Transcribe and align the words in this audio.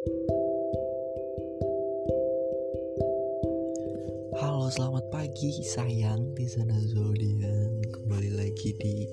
Halo, 0.00 0.16
selamat 4.72 5.12
pagi 5.12 5.60
sayang 5.60 6.32
di 6.32 6.48
sana 6.48 6.72
Zodian. 6.88 7.84
Kembali 7.84 8.32
lagi 8.32 8.72
di 8.80 9.04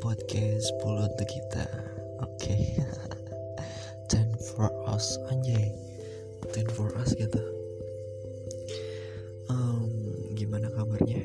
podcast 0.00 0.64
10 0.80 1.12
untuk 1.12 1.28
kita. 1.28 1.68
Oke. 2.24 2.56
Okay. 2.80 2.80
Ten 4.08 4.32
for 4.56 4.72
us 4.88 5.20
anjay. 5.28 5.76
Ten 6.56 6.64
for 6.72 6.88
us 6.96 7.12
gitu. 7.12 7.44
Um, 9.52 9.92
gimana 10.40 10.72
kabarnya? 10.72 11.20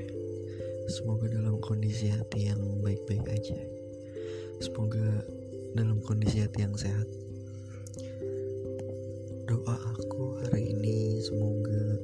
Semoga 0.91 1.31
dalam 1.31 1.63
kondisi 1.63 2.11
hati 2.11 2.51
yang 2.51 2.83
baik-baik 2.83 3.31
aja. 3.31 3.55
Semoga 4.59 5.23
dalam 5.71 6.03
kondisi 6.03 6.43
hati 6.43 6.67
yang 6.67 6.75
sehat. 6.75 7.07
Doa 9.65 9.81
aku 9.97 10.45
hari 10.45 10.77
ini. 10.77 11.17
Semoga 11.25 11.97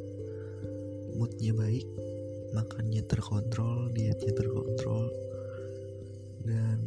moodnya 1.14 1.54
baik 1.54 1.86
makannya 2.58 3.06
terkontrol 3.06 3.86
dietnya 3.94 4.34
terkontrol 4.34 5.06
dan 6.42 6.82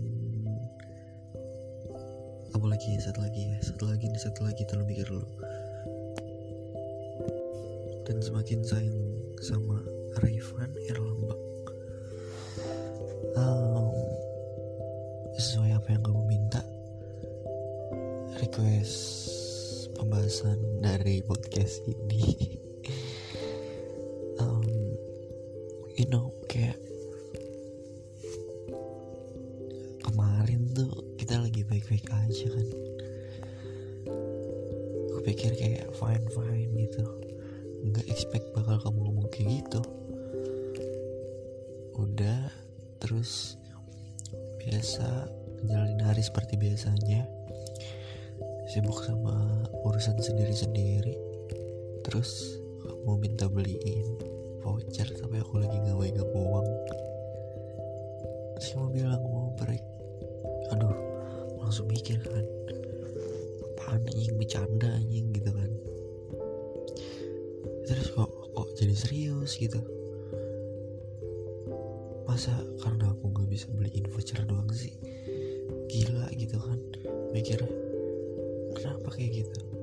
apa 2.58 2.66
lagi 2.66 2.90
satu 2.98 3.22
lagi 3.22 3.54
ya 3.54 3.58
satu 3.62 3.86
lagi 3.86 4.10
nih 4.10 4.18
satu 4.18 4.40
lagi 4.42 4.66
terlalu 4.66 4.98
mikir 4.98 5.06
dulu. 5.06 5.30
Dan 8.10 8.18
semakin 8.18 8.66
sayang 8.66 8.98
sama 9.46 9.78
Raifan 10.26 10.74
Erlambang 10.90 11.42
um, 13.38 13.94
sesuai 15.38 15.70
apa 15.78 15.88
yang 15.94 16.02
kamu 16.02 16.22
minta 16.26 16.66
request 18.42 19.33
pembahasan 20.04 20.84
dari 20.84 21.24
podcast 21.24 21.80
ini. 21.88 22.24
Um, 24.34 24.66
you 25.94 26.04
know 26.10 26.34
kayak 26.50 26.76
kemarin 30.04 30.68
tuh 30.74 30.90
kita 31.16 31.40
lagi 31.40 31.64
baik-baik 31.64 32.04
aja 32.12 32.46
kan. 32.52 32.68
Gue 35.08 35.22
pikir 35.24 35.56
kayak 35.56 35.88
fine 35.96 36.26
fine 36.34 36.72
gitu. 36.76 37.04
Nggak 37.88 38.04
expect 38.10 38.52
bakal 38.52 38.76
kamu 38.84 38.98
ngomong 39.08 39.28
kayak 39.32 39.64
gitu. 39.64 39.80
Udah 41.96 42.52
terus 43.00 43.56
biasa 44.60 45.30
menjalani 45.62 46.04
hari 46.04 46.20
seperti 46.20 46.60
biasanya. 46.60 47.24
Sibuk 48.68 48.98
sama 49.06 49.33
urusan 50.04 50.20
sendiri-sendiri. 50.20 51.16
Terus 52.04 52.60
mau 53.08 53.16
minta 53.16 53.48
beliin 53.48 54.04
voucher 54.60 55.08
tapi 55.16 55.40
aku 55.40 55.64
lagi 55.64 55.80
nggak 55.80 55.96
pegang 55.96 56.28
uang. 56.28 56.68
Terus 58.60 58.70
mau 58.76 58.92
bilang 58.92 59.24
mau 59.24 59.48
break. 59.56 59.80
Aduh 60.76 60.92
langsung 61.56 61.88
mikir 61.88 62.20
kan. 62.20 62.44
Apaan 63.64 64.04
anjing 64.12 64.36
bercanda 64.36 64.92
anjing 64.92 65.32
gitu 65.32 65.48
kan. 65.56 65.72
Terus 67.88 68.12
kok 68.12 68.28
kok 68.28 68.68
jadi 68.76 68.92
serius 68.92 69.56
gitu. 69.56 69.80
Masa 72.28 72.52
karena 72.84 73.08
aku 73.08 73.32
nggak 73.32 73.48
bisa 73.48 73.72
beliin 73.72 74.04
voucher 74.12 74.44
doang 74.44 74.68
sih? 74.68 74.92
Gila 75.88 76.28
gitu 76.36 76.60
kan 76.60 76.76
mikirnya. 77.32 77.72
Kenapa 78.76 79.08
kayak 79.08 79.48
gitu 79.48 79.73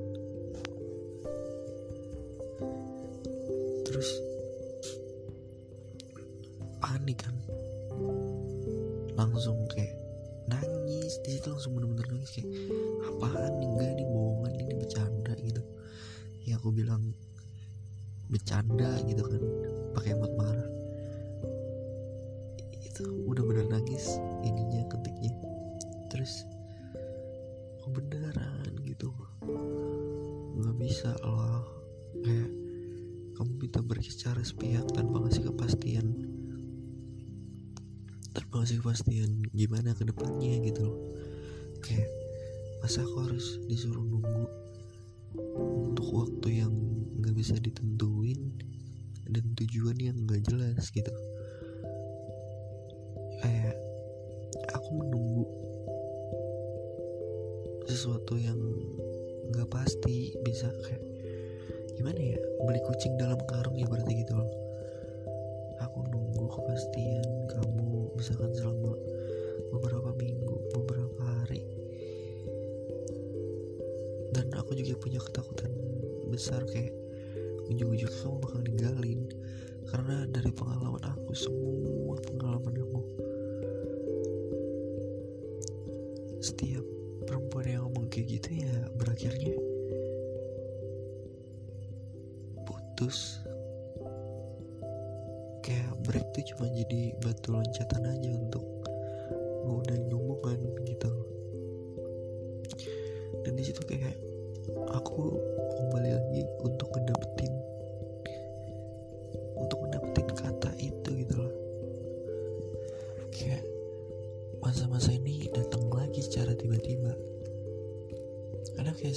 aku 16.61 16.69
bilang 16.69 17.01
bercanda 18.29 19.01
gitu 19.09 19.25
kan 19.25 19.41
pakai 19.97 20.13
emot 20.13 20.31
marah 20.37 20.71
itu 23.01 23.07
udah 23.25 23.43
bener 23.47 23.65
nangis 23.71 24.21
ininya 24.45 24.85
ketiknya. 24.91 25.33
Terus 26.13 26.45
oh 27.81 27.89
beneran 27.89 28.77
gitu. 28.85 29.09
Nggak 30.59 30.75
bisa 30.77 31.09
loh. 31.25 31.65
Kayak 32.21 32.51
kamu 33.39 33.51
minta 33.57 33.79
pergi 33.81 34.09
secara 34.13 34.45
sepihak 34.45 34.85
tanpa 34.93 35.23
ngasih 35.23 35.49
kepastian. 35.49 36.13
Tanpa 38.37 38.61
ngasih 38.61 38.85
kepastian 38.85 39.49
gimana 39.55 39.97
ke 39.97 40.05
depannya 40.05 40.61
gitu 40.61 40.91
loh. 40.91 40.99
Kayak 41.81 42.11
masa 42.85 43.01
aku 43.01 43.17
harus 43.23 43.57
disuruh 43.65 44.05
nunggu 44.05 44.45
untuk 46.01 46.17
waktu 46.17 46.65
yang 46.65 46.73
nggak 47.21 47.37
bisa 47.37 47.53
ditentuin 47.61 48.57
dan 49.29 49.45
tujuan 49.53 49.93
yang 50.01 50.17
nggak 50.25 50.41
jelas 50.49 50.89
gitu. 50.89 51.13
Kayak 53.37 53.77
aku 54.73 54.89
menunggu 54.97 55.45
sesuatu 57.85 58.33
yang 58.33 58.57
nggak 59.53 59.69
pasti 59.69 60.33
bisa 60.41 60.73
kayak 60.89 61.05
gimana 61.93 62.17
ya 62.17 62.39
beli 62.65 62.81
kucing 62.81 63.13
dalam 63.21 63.37
karung 63.45 63.77
ya 63.77 63.85
berarti 63.85 64.25
gitu 64.25 64.33
loh. 64.41 64.49
Aku 65.85 66.01
nunggu 66.09 66.49
kepastian 66.49 67.45
kamu 67.45 68.09
misalkan 68.17 68.49
selama 68.57 68.97
beberapa 69.69 70.17
minggu 70.17 70.65
beberapa 70.73 71.45
hari 71.45 71.61
aku 74.61 74.77
juga 74.77 74.93
punya 75.01 75.17
ketakutan 75.17 75.73
besar 76.29 76.61
kayak 76.69 76.93
ujung-ujung 77.67 78.13
kamu 78.21 78.35
bakal 78.39 78.59
ninggalin 78.61 79.21
karena 79.89 80.23
dari 80.29 80.53
pengalaman 80.53 81.01
aku 81.01 81.33
semua 81.33 82.15
pengalaman 82.21 82.77
aku 82.77 82.99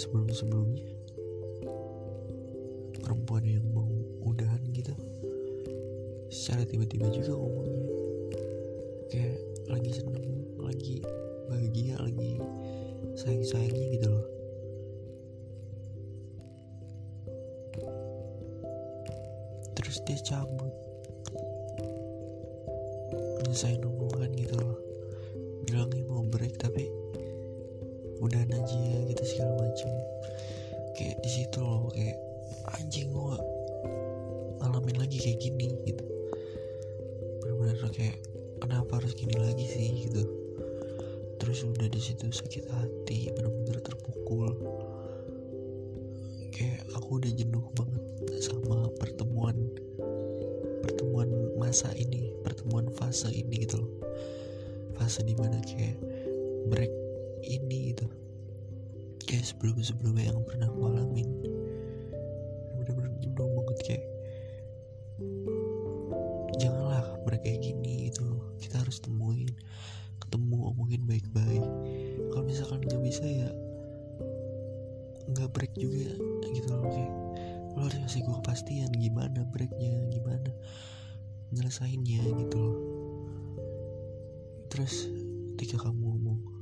sebelum-sebelumnya 0.05 0.89
perempuan 3.01 3.45
yang 3.49 3.65
mau 3.73 3.89
udahan 4.25 4.61
gitu 4.73 4.93
secara 6.29 6.69
tiba-tiba 6.69 7.09
juga 7.09 7.33
lagi 35.15 35.31
kayak 35.31 35.41
gini 35.47 35.69
gitu. 35.87 36.05
Benar-benar 37.39 37.79
kayak 37.95 38.19
kenapa 38.59 38.99
harus 38.99 39.15
gini 39.15 39.39
lagi 39.39 39.63
sih 39.63 40.11
gitu. 40.11 40.27
Terus 41.39 41.63
udah 41.63 41.87
di 41.87 42.03
situ 42.03 42.35
sakit 42.35 42.67
hati 42.67 43.31
benar-benar 43.31 43.79
terpukul. 43.87 44.59
Kayak 46.51 46.83
aku 46.99 47.23
udah 47.23 47.31
jenuh 47.31 47.63
banget 47.79 48.03
sama 48.43 48.91
pertemuan 48.99 49.55
pertemuan 50.83 51.31
masa 51.63 51.95
ini 51.95 52.35
pertemuan 52.43 52.91
fase 52.99 53.31
ini 53.31 53.63
gitu 53.63 53.87
loh. 53.87 53.93
Fase 54.99 55.23
di 55.23 55.39
mana 55.39 55.63
kayak 55.63 55.95
break 56.75 56.91
ini 57.47 57.95
gitu. 57.95 58.11
Kayak 59.31 59.47
sebelum 59.47 59.79
sebelumnya 59.79 60.35
yang 60.35 60.43
pernah 60.43 60.67
aku 60.67 60.91
alamin 60.91 61.54
nyelesainnya 81.75 82.23
gitu 82.47 82.57
loh. 82.63 82.79
Terus 84.71 85.11
ketika 85.59 85.91
kamu 85.91 86.07
ngomong 86.07 86.54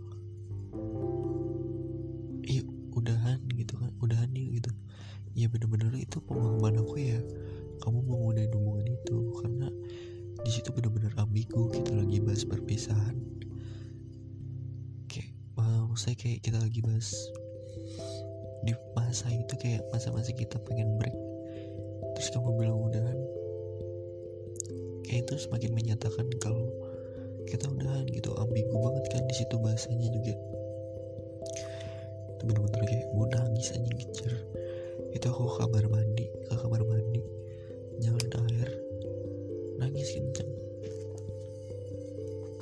nangis 39.92 40.16
kenceng. 40.16 40.48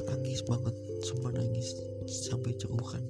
Nangis 0.02 0.42
banget 0.42 0.74
sumpah 1.06 1.30
nangis 1.30 1.78
sampai 2.10 2.50
cekukan 2.58 3.06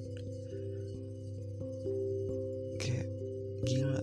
kayak 2.77 3.09
gila 3.65 3.97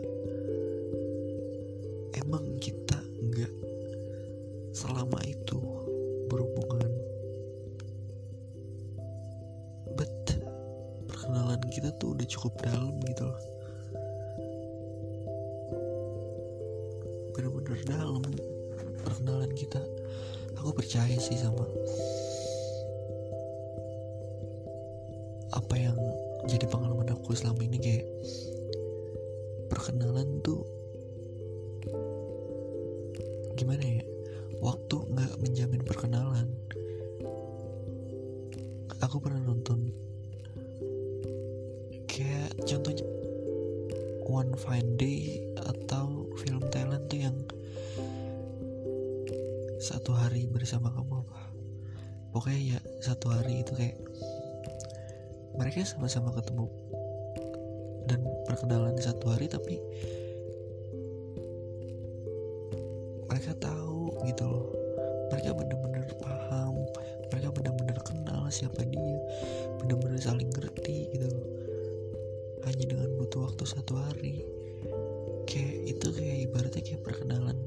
mereka 55.79 55.95
sama-sama 55.95 56.35
ketemu 56.35 56.67
dan 58.11 58.19
perkenalan 58.51 58.99
di 58.99 59.05
satu 59.07 59.31
hari 59.31 59.47
tapi 59.47 59.79
mereka 63.31 63.55
tahu 63.63 64.11
gitu 64.27 64.43
loh. 64.43 64.75
Mereka 65.31 65.55
bener-bener 65.55 66.11
paham 66.19 66.83
mereka 67.31 67.55
bener-bener 67.55 67.95
kenal 68.03 68.51
siapa 68.51 68.83
dia 68.91 69.23
bener-bener 69.79 70.19
saling 70.19 70.51
ngerti 70.51 71.15
gitu 71.15 71.31
loh. 71.31 71.47
Hanya 72.67 72.83
dengan 72.83 73.15
butuh 73.15 73.47
waktu 73.47 73.63
satu 73.63 74.03
hari. 74.03 74.43
Kayak 75.47 75.95
itu 75.95 76.07
kayak 76.11 76.39
ibaratnya 76.51 76.83
kayak 76.83 77.07
perkenalan 77.07 77.59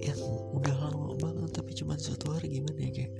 yang 0.00 0.20
udah 0.56 0.72
lama 0.88 1.12
banget 1.20 1.52
tapi 1.52 1.76
cuma 1.76 2.00
satu 2.00 2.32
hari 2.32 2.48
gimana 2.48 2.80
ya 2.80 2.96
kayak 2.96 3.12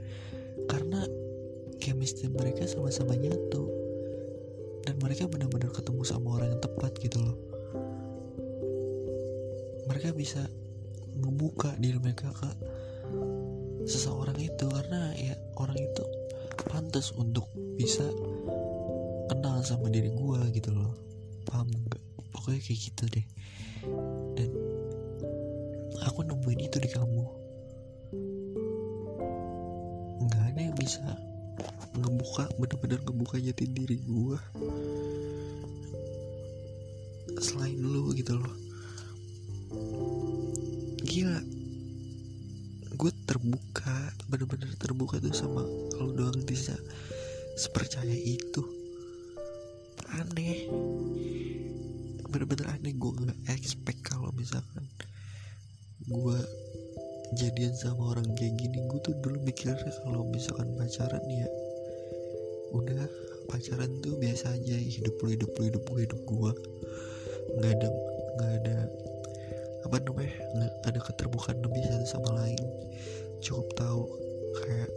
chemistry 1.97 2.29
mereka 2.29 2.69
sama-sama 2.69 3.17
nyatu. 3.17 3.73
Dan 4.85 5.01
mereka 5.01 5.25
benar-benar 5.25 5.73
ketemu 5.73 6.05
sama 6.05 6.37
orang 6.37 6.53
yang 6.53 6.61
tepat 6.61 6.93
gitu 7.01 7.25
loh. 7.25 7.41
Mereka 9.89 10.13
bisa 10.13 10.45
membuka 11.17 11.73
diri 11.81 11.97
mereka 11.97 12.29
ke 12.37 12.53
seseorang 13.89 14.37
itu 14.37 14.69
karena 14.69 15.17
ya 15.17 15.33
orang 15.57 15.81
itu 15.81 16.05
pantas 16.69 17.17
untuk 17.17 17.49
bisa 17.81 18.05
kenal 19.33 19.65
sama 19.65 19.89
diri 19.89 20.13
gua 20.13 20.45
gitu 20.53 20.77
loh. 20.77 20.93
Paham 21.49 21.73
nggak? 21.73 22.03
Pokoknya 22.37 22.61
kayak 22.61 22.81
gitu 22.93 23.03
deh. 23.09 23.27
Dan 24.37 24.53
aku 26.05 26.29
nemuin 26.29 26.61
itu 26.61 26.77
di 26.77 26.91
kamu. 26.93 27.25
Nggak 30.29 30.45
ada 30.53 30.61
yang 30.61 30.77
bisa 30.77 31.26
ngebuka 32.07 32.47
bener-bener 32.55 33.03
ngebuka 33.03 33.37
jati 33.43 33.67
diri 33.67 33.99
gua. 34.07 34.39
Selain 37.43 37.75
lu 37.75 38.15
gitu 38.15 38.39
loh. 38.39 38.55
Gila. 41.03 41.43
Gue 42.97 43.13
terbuka 43.27 44.15
bener-bener 44.31 44.71
terbuka 44.79 45.19
tuh 45.19 45.35
sama 45.35 45.67
kalau 45.99 46.15
doang 46.15 46.47
bisa 46.47 46.79
sepercaya 47.59 48.15
itu. 48.15 48.63
Aneh. 50.15 50.71
Bener-bener 52.31 52.71
aneh 52.71 52.95
gue 52.95 53.13
nggak 53.13 53.41
expect 53.51 54.07
kalau 54.07 54.31
misalkan 54.39 54.87
gue 56.07 56.39
jadian 57.35 57.75
sama 57.75 58.15
orang 58.15 58.31
kayak 58.39 58.55
gini. 58.55 58.79
Gue 58.87 59.03
tuh 59.03 59.19
dulu 59.19 59.43
mikirnya 59.43 59.91
kalau 60.07 60.25
misalkan 60.31 60.71
pacaran 60.79 61.27
ya 61.27 61.66
udah 62.75 63.07
pacaran 63.47 64.03
tuh 64.03 64.19
biasa 64.19 64.59
aja 64.59 64.75
hidup 64.75 65.15
lu 65.23 65.39
hidup 65.39 65.53
lu 65.55 65.67
hidup 65.71 65.83
gue 65.87 66.01
hidup 66.03 66.21
gue 66.27 66.53
nggak 67.57 67.73
ada 67.79 67.89
nggak 68.37 68.53
ada 68.63 68.77
apa 69.87 69.97
namanya 70.03 70.35
nggak 70.59 70.73
ada 70.91 71.01
keterbukaan 71.01 71.63
lebih 71.63 71.83
satu 71.87 72.07
sama 72.19 72.31
lain. 72.43 72.59
Cukup 73.39 73.71
tahu 73.79 74.03
kayak 74.59 74.91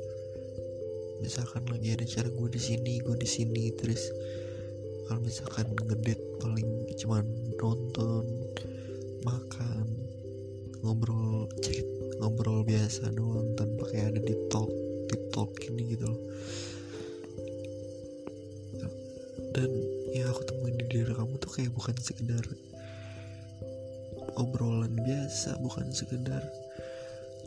misalkan 1.21 1.61
lagi 1.69 1.93
ada 1.93 2.05
cara 2.07 2.31
gue 2.31 2.49
di 2.49 2.61
sini 2.61 2.97
gue 3.03 3.15
di 3.19 3.27
sini 3.27 3.69
terus 3.75 4.09
kalau 5.05 5.21
misalkan 5.21 5.67
ngedate 5.85 6.23
paling 6.39 6.69
cuma 6.95 7.21
nonton 7.59 8.23
makan 9.27 9.85
ngobrol 10.79 11.45
chat 11.59 11.83
ngobrol 12.23 12.63
biasa 12.63 13.11
doang 13.11 13.51
tanpa 13.59 13.83
kayak 13.91 14.15
ada 14.15 14.19
deep 14.23 14.41
talk 14.47 14.71
deep 15.11 15.23
talk 15.35 15.51
gini 15.59 15.91
gitu 15.91 16.07
loh 16.07 16.28
bukan 21.79 21.95
sekedar 22.03 22.43
obrolan 24.35 24.91
biasa 24.99 25.55
bukan 25.63 25.87
sekedar 25.95 26.43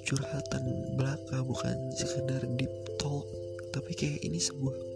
curhatan 0.09 0.97
belaka 0.97 1.45
bukan 1.45 1.77
sekedar 1.93 2.41
deep 2.57 2.73
talk 2.97 3.29
tapi 3.77 3.93
kayak 3.93 4.25
ini 4.25 4.41
sebuah 4.41 4.92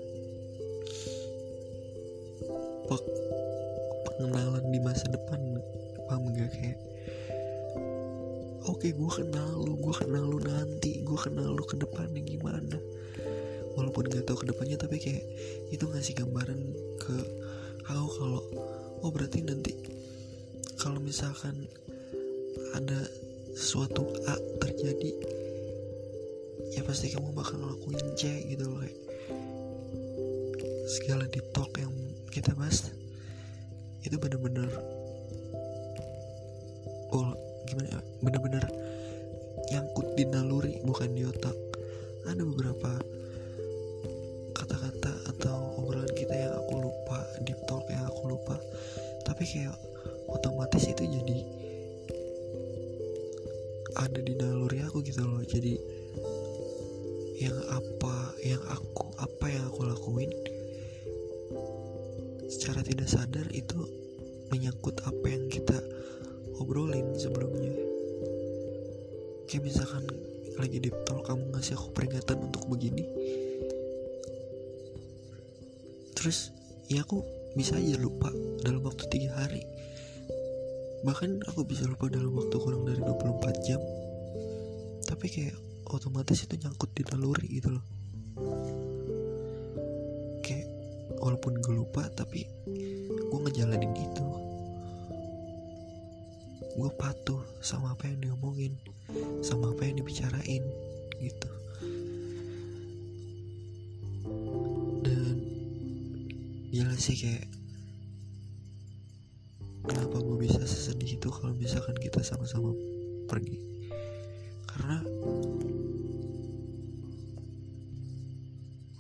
C 28.17 28.49
gitu 28.49 28.65
loh 28.65 28.81
kayak 30.57 30.87
segala 30.89 31.29
deep 31.29 31.45
talk 31.53 31.71
yang 31.77 31.93
kita 32.33 32.57
bahas 32.57 32.89
itu 34.01 34.17
bener-bener 34.17 34.73
oh 37.13 37.37
gimana 37.69 37.93
ya 37.93 38.01
bener-bener 38.25 38.65
nyangkut 39.71 40.15
di 40.15 40.25
naluri 40.27 40.79
bukan 40.87 41.11
di 41.15 41.27
otak. 41.27 41.55
Ada 42.27 42.43
beberapa 42.43 42.99
terus 76.27 76.51
ya 76.91 77.07
aku 77.07 77.23
bisa 77.55 77.79
aja 77.79 77.95
lupa 78.03 78.27
dalam 78.67 78.83
waktu 78.83 79.07
tiga 79.07 79.31
hari. 79.39 79.63
Bahkan 81.07 81.47
aku 81.47 81.63
bisa 81.63 81.87
lupa 81.87 82.11
dalam 82.11 82.35
waktu 82.35 82.59
kurang 82.59 82.83
dari 82.83 82.99
24 82.99 83.47
jam. 83.63 83.79
Tapi 85.07 85.27
kayak 85.31 85.55
otomatis 85.87 86.43
itu 86.43 86.59
nyangkut 86.59 86.91
di 86.99 87.07
naluri 87.07 87.47
gitu 87.47 87.79
loh. 87.79 87.87
Kayak 90.43 90.67
walaupun 91.23 91.63
gue 91.63 91.79
lupa 91.79 92.11
tapi 92.11 92.43
gue 93.07 93.39
ngejalanin 93.47 93.95
itu. 93.95 94.27
Gue 96.75 96.91
patuh 96.99 97.39
sama 97.63 97.95
apa 97.95 98.11
yang 98.11 98.19
diomongin 98.19 98.75
sama 99.47 99.71
apa 99.71 99.87
yang 99.87 100.03
dibicarain 100.03 100.67
gitu 101.23 101.56
sih 107.07 107.15
kayak 107.23 107.47
kenapa 109.87 110.19
gue 110.19 110.37
bisa 110.43 110.59
sesedih 110.67 111.23
itu 111.23 111.31
kalau 111.31 111.55
misalkan 111.55 111.95
kita 112.03 112.19
sama-sama 112.27 112.75
pergi? 113.31 113.63
Karena 114.67 114.99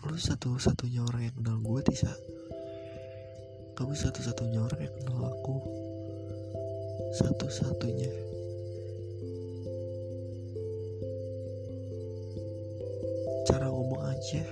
lu 0.07 0.15
satu-satunya 0.15 1.03
orang 1.03 1.27
yang 1.27 1.35
kenal 1.35 1.59
gue 1.59 1.83
Tisa 1.83 2.15
kamu 3.75 3.93
satu-satunya 3.93 4.63
orang 4.63 4.81
yang 4.89 4.95
kenal 5.03 5.21
aku. 5.27 5.57
Satu-satunya. 7.13 8.09
Cara 13.45 13.69
ngomong 13.69 14.01
aja 14.09 14.47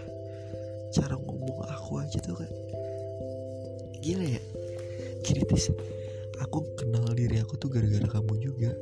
cara 0.95 1.19
ngomong 1.19 1.67
aku 1.67 1.99
aja 1.99 2.23
tuh 2.23 2.39
kan 2.39 2.53
gila 4.05 4.37
ya? 4.37 4.43
Gini 5.25 5.41
aku 6.45 6.59
kenal 6.77 7.09
diri 7.17 7.41
aku 7.41 7.57
tuh 7.57 7.73
gara-gara 7.73 8.05
kamu 8.05 8.37
juga. 8.37 8.77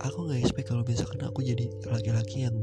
Aku 0.00 0.24
nggak 0.24 0.40
expect 0.40 0.72
kalau 0.72 0.80
misalkan 0.88 1.20
aku 1.28 1.44
jadi 1.44 1.68
laki-laki 1.92 2.48
yang 2.48 2.56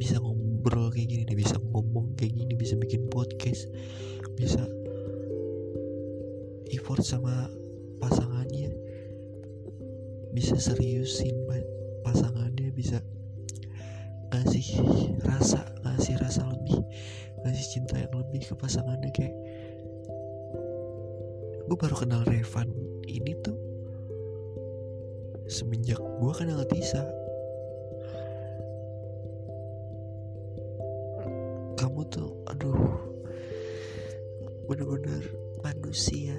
bisa 0.00 0.16
ngobrol 0.16 0.88
kayak 0.88 1.12
gini 1.12 1.32
bisa 1.36 1.60
ngomong 1.60 2.16
kayak 2.16 2.32
gini 2.32 2.56
bisa 2.56 2.74
bikin 2.80 3.06
podcast 3.12 3.68
bisa 4.40 4.64
effort 6.72 7.04
sama 7.04 7.52
pasangannya 8.00 8.72
bisa 10.32 10.56
seriusin 10.56 11.36
cinta 17.72 17.96
yang 17.96 18.12
lebih 18.12 18.44
ke 18.44 18.52
pasangannya 18.52 19.08
kayak 19.16 19.32
gue 21.64 21.76
baru 21.80 21.96
kenal 21.96 22.20
Revan 22.28 22.68
ini 23.08 23.32
tuh 23.40 23.56
semenjak 25.48 25.96
gue 25.96 26.32
kenal 26.36 26.60
Tisa 26.68 27.00
kamu 31.80 32.04
tuh 32.12 32.28
aduh 32.52 32.92
bener-bener 34.68 35.24
manusia 35.64 36.36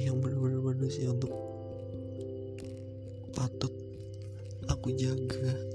yang 0.00 0.16
bener-bener 0.16 0.64
manusia 0.64 1.12
untuk 1.12 1.36
patut 3.36 3.74
aku 4.72 4.96
jaga 4.96 5.65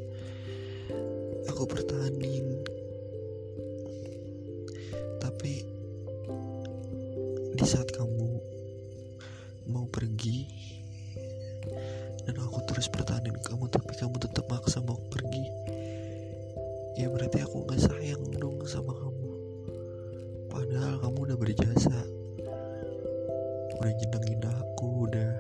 ya 17.00 17.08
berarti 17.08 17.40
aku 17.40 17.64
nggak 17.64 17.80
sayang 17.80 18.24
dong 18.36 18.60
sama 18.68 18.92
kamu. 18.92 19.32
Padahal 20.52 21.00
kamu 21.00 21.18
udah 21.32 21.38
berjasa. 21.40 21.98
Udah 23.80 23.92
nyenengin 23.96 24.44
aku 24.44 25.08
udah 25.08 25.32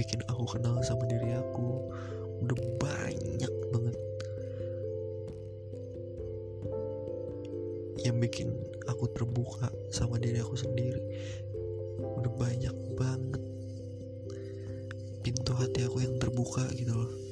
bikin 0.00 0.24
aku 0.32 0.48
kenal 0.48 0.80
sama 0.80 1.04
diri 1.04 1.36
aku. 1.36 1.92
Udah 2.40 2.56
banyak 2.80 3.54
banget. 3.68 3.96
Yang 8.00 8.16
bikin 8.24 8.48
aku 8.88 9.04
terbuka 9.12 9.68
sama 9.92 10.16
diri 10.16 10.40
aku 10.40 10.56
sendiri. 10.56 11.04
Udah 12.00 12.32
banyak 12.40 12.76
banget. 12.96 13.42
Pintu 15.20 15.52
hati 15.52 15.84
aku 15.84 16.00
yang 16.00 16.16
terbuka 16.16 16.64
gitu 16.72 16.96
loh 16.96 17.29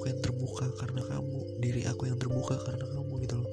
aku 0.00 0.16
yang 0.16 0.24
terbuka 0.24 0.64
karena 0.80 1.04
kamu 1.12 1.38
diri 1.60 1.84
aku 1.84 2.08
yang 2.08 2.16
terbuka 2.16 2.56
karena 2.64 2.88
kamu 2.88 3.12
gitu 3.20 3.36
loh. 3.36 3.52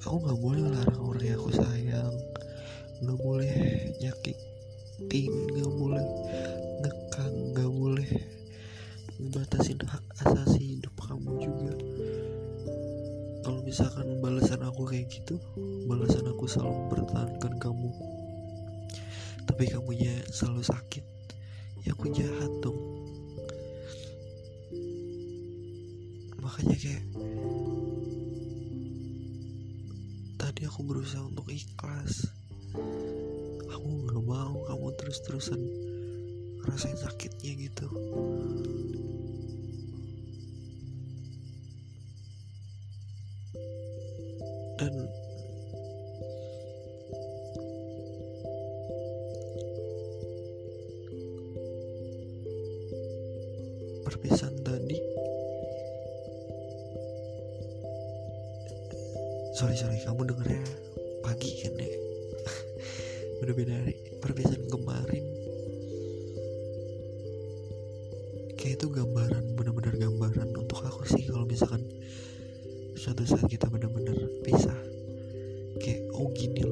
Aku 0.00 0.16
nggak 0.16 0.40
boleh 0.40 0.64
larang 0.72 1.02
orang 1.04 1.24
yang 1.28 1.36
aku 1.36 1.52
sayang. 1.52 2.14
Nggak 3.04 3.18
boleh 3.20 3.52
nyakitin 4.00 5.32
nggak 5.52 5.72
boleh 5.76 6.06
ngekang 6.80 7.34
nggak 7.52 7.68
boleh 7.68 8.12
ngebatasin 9.20 9.80
hak 9.84 10.04
asasi 10.24 10.80
hidup 10.80 10.96
kamu 11.04 11.36
juga. 11.36 11.76
Kalau 13.44 13.60
misalkan 13.60 14.24
balasan 14.24 14.64
aku 14.64 14.88
kayak 14.88 15.04
gitu 15.12 15.36
balasan 15.84 16.24
aku 16.32 16.48
selalu 16.48 16.88
mempertahankan 16.88 17.60
kamu. 17.60 17.92
Tapi 19.42 19.68
kamunya 19.68 20.16
selalu 20.32 20.64
sakit 20.64 20.91
perpisahan 54.02 54.58
tadi. 54.66 54.98
Sorry 59.56 59.76
sorry 59.78 59.98
kamu 60.02 60.26
dengernya 60.34 60.62
pagi 61.22 61.50
kan 61.62 61.74
ya. 61.78 61.90
Udah 63.46 63.54
beda 63.54 63.74
hari 63.74 63.94
perpisahan 64.18 64.66
kemarin. 64.66 65.24
Kayak 68.58 68.82
itu 68.82 68.86
gambaran 68.90 69.44
bener-bener 69.58 69.94
gambaran 69.98 70.48
untuk 70.54 70.82
aku 70.82 71.06
sih 71.06 71.26
kalau 71.26 71.46
misalkan 71.46 71.82
suatu 72.98 73.26
saat 73.26 73.46
kita 73.50 73.66
bener-bener 73.70 74.14
pisah. 74.46 74.78
Kayak 75.82 76.10
oh 76.14 76.30
gini 76.34 76.62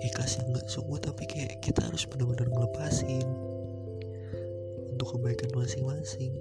ikhlas 0.00 0.40
yang 0.40 0.56
gak 0.56 0.68
sungguh 0.68 1.00
tapi 1.00 1.28
kayak 1.28 1.60
kita 1.60 1.84
harus 1.84 2.08
bener-bener 2.08 2.48
ngelepasin 2.48 3.26
untuk 4.96 5.16
kebaikan 5.16 5.52
masing-masing 5.52 6.32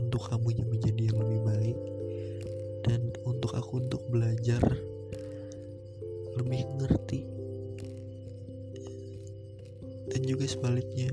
untuk 0.00 0.24
kamunya 0.28 0.64
menjadi 0.64 1.12
yang 1.12 1.18
lebih 1.20 1.40
baik 1.44 1.78
dan 2.88 3.00
untuk 3.28 3.52
aku 3.54 3.84
untuk 3.84 4.02
belajar 4.08 4.60
lebih 6.36 6.64
ngerti 6.80 7.28
dan 10.08 10.20
juga 10.24 10.44
sebaliknya 10.48 11.12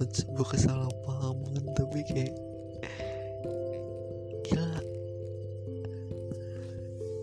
cuma 0.00 0.16
sebuah 0.16 0.48
kesalahpahaman 0.56 1.64
tapi 1.76 2.00
kayak 2.08 2.32
gila. 4.48 4.80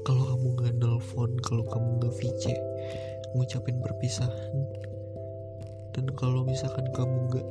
Kalau 0.05 0.24
kamu 0.29 0.48
nggak 0.53 0.74
nelfon 0.77 1.31
kalau 1.41 1.65
kamu 1.65 1.89
nggak 1.98 2.13
VC 2.22 2.53
ngucapin 3.34 3.81
perpisahan 3.81 4.53
dan 5.98 6.05
kalau 6.13 6.46
misalkan 6.46 6.86
kamu 6.93 7.17
nggak 7.34 7.48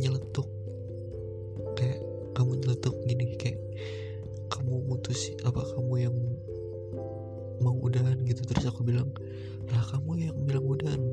nyeletuk 0.00 0.48
kayak 1.76 2.00
kamu 2.32 2.64
nyeletuk 2.64 2.96
gini 3.04 3.36
kayak 3.36 3.60
kamu 4.48 4.80
mutus 4.88 5.36
apa 5.44 5.60
kamu 5.76 6.08
yang 6.08 6.16
mau 7.60 7.76
udahan 7.76 8.16
gitu 8.24 8.40
terus 8.48 8.72
aku 8.72 8.88
bilang 8.88 9.12
lah 9.68 9.84
kamu 9.92 10.32
yang 10.32 10.36
bilang 10.48 10.64
udahan 10.64 11.04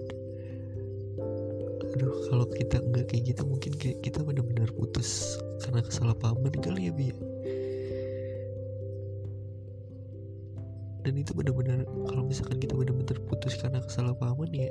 aduh 1.97 2.13
kalau 2.29 2.45
kita 2.53 2.77
nggak 2.77 3.09
kayak 3.09 3.33
gitu 3.33 3.41
mungkin 3.41 3.73
kayak 3.73 3.97
kita 4.05 4.21
benar-benar 4.21 4.69
putus 4.77 5.41
karena 5.65 5.81
kesalahpahaman 5.81 6.53
kali 6.61 6.87
ya 6.87 6.93
bi 6.93 7.09
dan 11.01 11.13
itu 11.17 11.33
benar-benar 11.33 11.89
kalau 12.05 12.21
misalkan 12.21 12.61
kita 12.61 12.77
benar-benar 12.77 13.17
putus 13.25 13.57
karena 13.57 13.81
kesalahpahaman 13.81 14.53
ya 14.53 14.69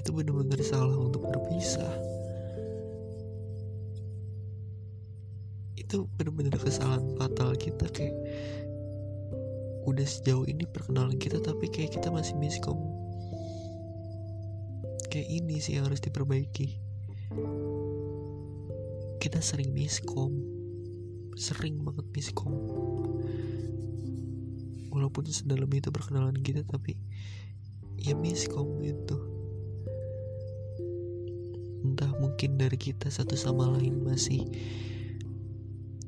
itu 0.00 0.16
benar-benar 0.16 0.60
salah 0.64 0.96
untuk 0.96 1.28
berpisah. 1.28 1.92
Itu 5.76 6.08
benar-benar 6.16 6.56
kesalahan 6.56 7.04
fatal 7.20 7.52
kita 7.60 7.84
kayak 7.92 8.16
udah 9.84 10.06
sejauh 10.06 10.48
ini 10.48 10.64
perkenalan 10.68 11.16
kita 11.20 11.40
tapi 11.44 11.68
kayak 11.68 11.94
kita 11.94 12.08
masih 12.08 12.36
miskom 12.36 12.78
kayak 15.10 15.28
ini 15.28 15.58
sih 15.58 15.76
yang 15.76 15.90
harus 15.90 15.98
diperbaiki. 16.00 16.78
Kita 19.20 19.42
sering 19.42 19.74
miskom. 19.74 20.32
Sering 21.34 21.82
banget 21.82 22.06
miskom. 22.14 22.54
Walaupun 24.90 25.26
sedalam 25.28 25.70
itu 25.70 25.90
perkenalan 25.90 26.38
kita 26.38 26.66
tapi 26.66 26.98
ya 28.00 28.16
miskom 28.16 28.80
gitu. 28.80 29.18
Entah 31.84 32.12
mungkin 32.20 32.56
dari 32.56 32.76
kita 32.76 33.08
satu 33.08 33.34
sama 33.36 33.68
lain 33.76 34.04
masih 34.04 34.44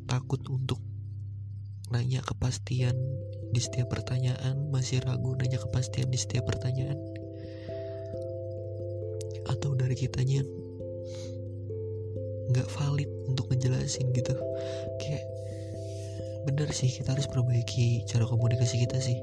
takut 0.08 0.40
untuk 0.48 0.80
nanya 1.92 2.24
kepastian 2.24 2.96
di 3.52 3.60
setiap 3.60 3.92
pertanyaan 3.92 4.72
masih 4.72 5.04
ragu 5.04 5.36
nanya 5.36 5.60
kepastian 5.60 6.08
di 6.08 6.16
setiap 6.16 6.48
pertanyaan 6.48 6.96
dari 9.92 10.08
kitanya 10.08 10.40
nggak 12.48 12.64
valid 12.80 13.12
untuk 13.28 13.44
ngejelasin 13.52 14.08
gitu. 14.16 14.32
Kayak 14.96 15.28
bener 16.48 16.72
sih 16.72 16.88
kita 16.88 17.12
harus 17.12 17.28
perbaiki 17.28 18.00
cara 18.08 18.24
komunikasi 18.24 18.88
kita 18.88 18.96
sih. 19.04 19.20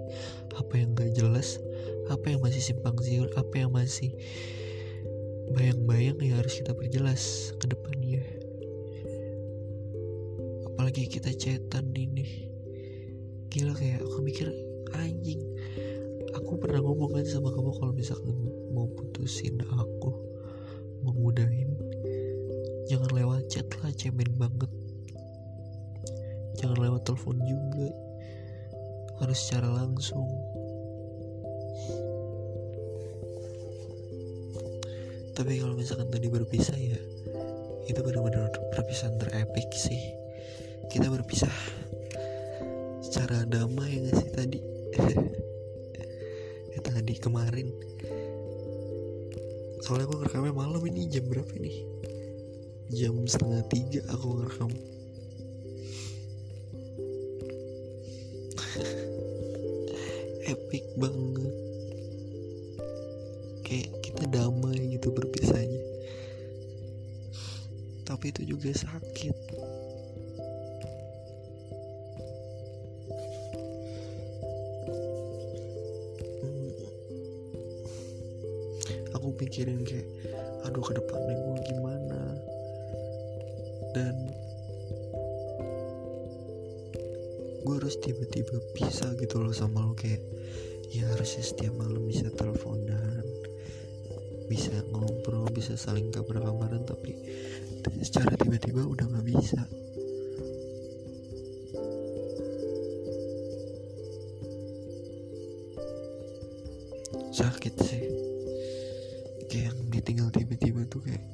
Apa 0.62 0.77
yang 0.77 0.93
gak 0.93 1.17
jelas 1.17 1.58
apa 2.13 2.21
yang 2.29 2.45
masih 2.45 2.62
simpang 2.62 2.93
siur 3.01 3.34
apa 3.34 3.49
yang 3.58 3.73
masih 3.73 4.13
bayang-bayang 5.58 6.21
ya 6.21 6.38
harus 6.38 6.62
kita 6.62 6.77
perjelas 6.77 7.49
ke 7.58 7.65
depannya. 7.65 8.21
Apalagi 10.69 11.10
kita 11.10 11.34
chatan 11.34 11.97
ini 11.97 12.45
gila 13.49 13.73
kayak 13.73 14.05
aku 14.05 14.21
mikir 14.21 14.53
anjing 14.93 15.41
aku 16.38 16.62
pernah 16.62 16.86
ngomong 16.86 17.17
kan 17.17 17.25
sama 17.25 17.49
kamu 17.49 17.73
kalau 17.73 17.93
misalkan 17.97 18.38
mau 18.69 18.86
putusin 18.93 19.58
aku 19.65 20.29
mudahin. 21.30 21.70
Jangan 22.89 23.13
lewat 23.13 23.46
chat 23.54 23.70
lah 23.86 23.94
cemen 23.94 24.26
banget. 24.42 24.72
Jangan 26.58 26.78
lewat 26.82 27.06
telepon 27.06 27.38
juga. 27.46 27.94
Harus 29.22 29.38
secara 29.38 29.70
langsung. 29.70 30.26
Tapi 35.38 35.62
kalau 35.62 35.78
misalkan 35.78 36.10
tadi 36.10 36.28
berpisah 36.34 36.76
ya 36.76 37.00
itu 37.86 38.00
benar-benar 38.02 38.50
perpisahan 38.74 39.22
terepik 39.22 39.70
sih. 39.78 40.18
Kita 40.89 41.13
berpisah 41.13 41.54
secara 43.06 43.46
damai 43.46 44.02
gak 44.10 44.18
sih 44.18 44.30
tadi? 44.34 44.60
Ya 46.70 46.86
tadi 46.86 47.18
kemarin 47.18 47.74
soalnya 49.89 50.06
aku 50.06 50.21
ngerekamnya 50.21 50.54
malam 50.54 50.86
ini 50.86 51.10
jam 51.10 51.25
berapa 51.25 51.49
nih 51.58 51.82
jam 52.93 53.25
setengah 53.25 53.65
tiga 53.73 54.06
aku 54.13 54.38
ngerekam. 54.38 54.69
Epic 60.54 60.86
banget. 60.93 61.54
Kayak 63.65 63.89
kita 64.06 64.30
damai 64.30 64.93
gitu 64.93 65.10
berpisahnya. 65.10 65.82
Tapi 68.06 68.30
itu 68.30 68.45
juga 68.45 68.69
sakit 68.69 69.34
tapi 96.77 97.17
secara 98.05 98.36
tiba-tiba 98.38 98.86
udah 98.86 99.05
nggak 99.10 99.25
bisa. 99.25 99.62
Sakit 107.34 107.73
sih. 107.82 108.05
Kayak 109.49 109.73
yang 109.73 109.79
ditinggal 109.89 110.29
tiba-tiba 110.29 110.86
tuh 110.91 111.01
kayak 111.01 111.25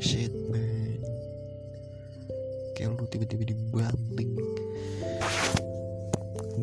shit 0.00 0.32
man. 0.48 1.00
Kayak 2.78 2.96
lu 2.96 3.04
tiba-tiba 3.10 3.44
dibanting. 3.44 4.32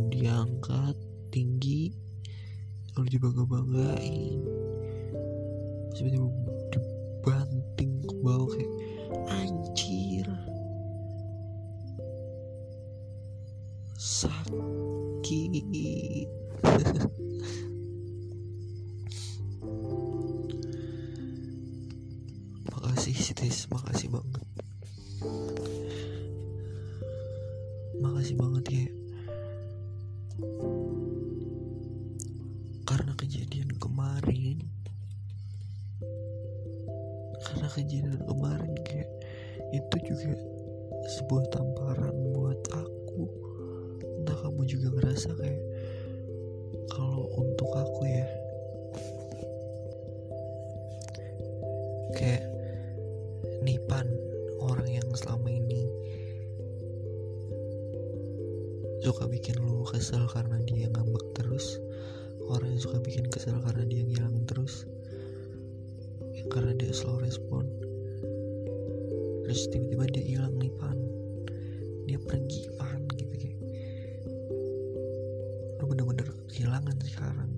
Diangkat 0.10 0.97
tinggi. 1.29 1.93
Lalu 2.97 3.07
dibangga-banggain 3.17 4.62
tiba-tiba 6.01 6.27
makasih 23.12 23.19
Sitis 23.36 23.67
makasih 23.67 24.08
banget. 24.08 24.43
Makasih 28.00 28.36
banget 28.39 28.65
ya 28.71 29.00
terus 69.51 69.67
tiba-tiba 69.67 70.07
dia 70.15 70.23
hilang 70.23 70.55
nih 70.63 70.71
pan. 70.79 70.95
Dia 72.07 72.15
pergi 72.23 72.71
pan 72.79 73.03
gitu 73.19 73.35
kayak. 73.35 73.59
Lu 75.75 75.91
bener-bener 75.91 76.23
kehilangan 76.47 76.95
sekarang. 77.03 77.51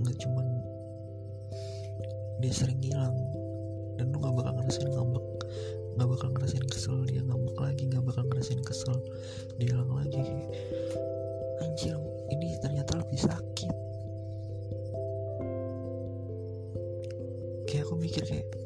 Nggak 0.00 0.16
cuman 0.24 0.46
dia 2.40 2.48
sering 2.48 2.80
hilang 2.80 3.12
dan 4.00 4.08
lu 4.08 4.24
gak 4.24 4.32
bakal 4.32 4.56
ngerasain 4.56 4.88
ngambek 4.88 5.26
gak 6.00 6.08
bakal 6.08 6.28
ngerasain 6.32 6.64
kesel 6.64 7.04
dia 7.04 7.20
ngambek 7.20 7.56
lagi 7.60 7.84
gak 7.92 8.04
bakal 8.08 8.24
ngerasain 8.32 8.64
kesel 8.64 8.96
dia 9.60 9.68
hilang 9.68 9.92
lagi 9.92 10.16
kayak. 10.16 10.48
Anjir 11.60 12.00
ini 12.32 12.56
ternyata 12.56 13.04
lebih 13.04 13.20
sakit. 13.20 13.72
Kayak 17.68 17.84
aku 17.84 17.94
mikir 18.00 18.24
kayak 18.24 18.63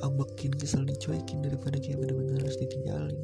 ambekin 0.00 0.56
kesel 0.56 0.88
dicuekin 0.88 1.44
daripada 1.44 1.76
kayak 1.76 2.00
bener-bener 2.00 2.40
harus 2.40 2.58
ditinggalin. 2.58 3.20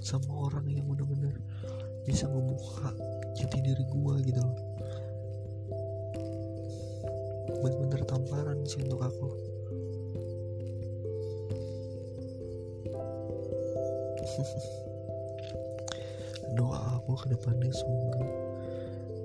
Sama 0.00 0.50
orang 0.50 0.66
yang 0.70 0.86
bener-bener 0.86 1.34
bisa 2.06 2.30
membuka 2.30 2.94
jati 3.34 3.58
diri 3.60 3.84
gua 3.90 4.22
gitu 4.22 4.38
loh. 4.38 4.58
Bener-bener 7.60 8.00
tamparan 8.06 8.62
sih 8.64 8.80
untuk 8.86 9.02
aku. 9.02 9.28
Doa 16.56 17.00
aku 17.00 17.12
ke 17.20 17.26
depannya 17.34 17.72
semoga 17.74 18.22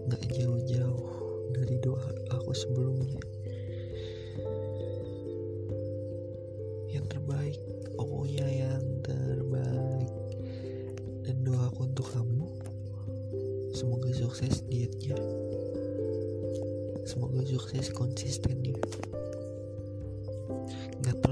nggak 0.09 0.23
jauh-jauh 0.33 1.05
dari 1.53 1.77
doa 1.77 2.09
aku 2.33 2.51
sebelumnya 2.57 3.21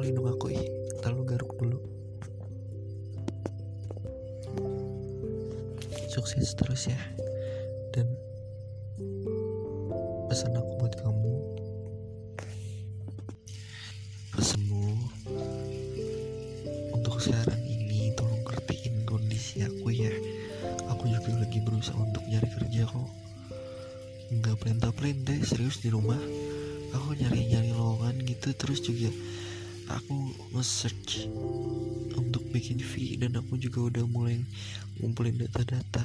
hidung 0.10 0.28
aku 0.28 0.50
ih. 0.50 0.66
Terlalu 1.06 1.24
garuk 1.30 1.54
dulu. 1.62 1.80
Sukses 6.10 6.52
terus 6.58 6.90
ya 6.90 7.00
juga 33.80 34.04
udah 34.04 34.06
mulai 34.12 34.44
ngumpulin 35.00 35.40
data-data. 35.40 36.04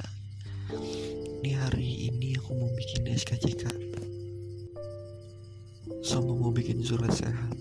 Ini 1.43 1.59
hari 1.59 2.07
ini 2.07 2.39
aku 2.39 2.55
mau 2.55 2.71
bikin 2.71 3.03
SKCK 3.03 3.67
sama 5.99 6.31
mau 6.39 6.55
bikin 6.55 6.79
surat 6.87 7.11
sehat. 7.11 7.51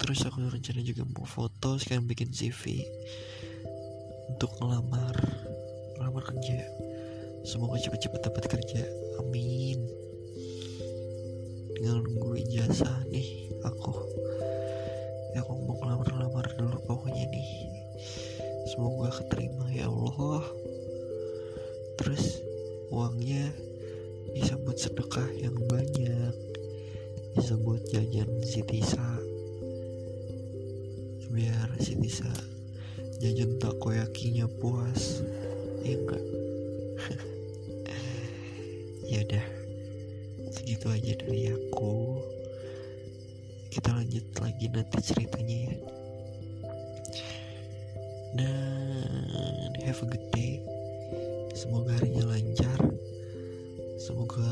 Terus 0.00 0.24
aku 0.24 0.48
rencana 0.48 0.80
juga 0.80 1.04
mau 1.04 1.28
foto 1.28 1.76
sekarang 1.76 2.08
bikin 2.08 2.32
CV 2.32 2.80
untuk 4.32 4.56
ngelamar 4.56 5.20
ngelamar 6.00 6.24
kerja. 6.24 6.64
Semoga 7.44 7.76
cepat-cepat 7.84 8.24
dapat 8.24 8.44
kerja. 8.56 8.88
Amin. 9.20 9.84
Tinggal 11.76 12.00
nunggu 12.00 12.40
ijazah 12.40 13.04
nih 13.12 13.52
aku. 13.68 13.92
Ya 15.36 15.44
aku 15.44 15.60
mau 15.60 15.76
ngelamar-lamar 15.76 16.48
dulu 16.56 16.80
pokoknya 16.88 17.28
nih 17.28 17.74
semoga 18.74 19.06
keterima 19.22 19.70
ya 19.70 19.86
Allah. 19.86 20.42
Terus 21.94 22.42
uangnya 22.90 23.54
bisa 24.34 24.58
buat 24.58 24.74
sedekah 24.74 25.30
yang 25.38 25.54
banyak. 25.70 26.34
Bisa 27.38 27.54
buat 27.54 27.86
jajan 27.86 28.26
si 28.42 28.66
Tisa. 28.66 29.06
Biar 31.30 31.70
si 31.78 31.94
Tisa 32.02 32.34
jajan 33.22 33.62
takoyakinya 33.62 34.50
puas. 34.58 35.22
Ya 35.86 35.94
enggak? 35.94 36.24
Ya 39.04 39.20
udah. 39.22 39.46
Segitu 40.50 40.90
aja 40.90 41.12
dari 41.14 41.52
aku. 41.52 42.18
Kita 43.70 43.94
lanjut 43.94 44.26
lagi 44.42 44.66
nanti 44.72 44.98
ceritanya 44.98 45.56
ya 45.70 45.93
dan 48.34 49.70
have 49.86 50.02
a 50.02 50.06
good 50.06 50.26
day. 50.34 50.62
Semoga 51.54 51.94
harinya 51.98 52.34
lancar. 52.34 52.80
Semoga 53.98 54.46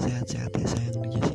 sehat-sehat 0.00 0.52
ya 0.56 0.66
sayang. 0.66 1.04
Di 1.12 1.31